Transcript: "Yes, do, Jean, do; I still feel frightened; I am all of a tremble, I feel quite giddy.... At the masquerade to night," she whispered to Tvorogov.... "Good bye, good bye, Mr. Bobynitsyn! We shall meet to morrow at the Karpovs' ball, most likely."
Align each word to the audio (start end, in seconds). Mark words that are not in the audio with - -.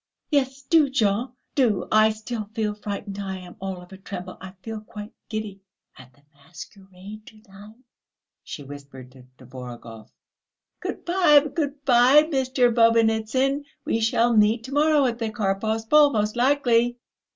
"Yes, 0.31 0.63
do, 0.63 0.89
Jean, 0.89 1.31
do; 1.53 1.87
I 1.91 2.09
still 2.09 2.49
feel 2.55 2.73
frightened; 2.73 3.19
I 3.19 3.37
am 3.37 3.55
all 3.59 3.83
of 3.83 3.91
a 3.93 3.97
tremble, 3.97 4.35
I 4.41 4.53
feel 4.63 4.81
quite 4.81 5.13
giddy.... 5.29 5.61
At 5.95 6.11
the 6.13 6.23
masquerade 6.33 7.27
to 7.27 7.37
night," 7.47 7.75
she 8.43 8.63
whispered 8.63 9.11
to 9.11 9.27
Tvorogov.... 9.37 10.09
"Good 10.79 11.05
bye, 11.05 11.47
good 11.53 11.85
bye, 11.85 12.23
Mr. 12.23 12.73
Bobynitsyn! 12.73 13.65
We 13.85 13.99
shall 13.99 14.35
meet 14.35 14.63
to 14.63 14.71
morrow 14.73 15.05
at 15.05 15.19
the 15.19 15.29
Karpovs' 15.29 15.87
ball, 15.87 16.09
most 16.09 16.35
likely." 16.35 16.97